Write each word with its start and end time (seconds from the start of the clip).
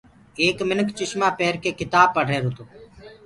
ايڪ 0.41 0.57
منک 0.69 0.87
چُشمآنٚ 0.97 1.37
پيرڪي 1.39 1.71
ڪتآب 1.79 2.07
پڙه 2.15 2.27
ريهروتو 2.31 2.63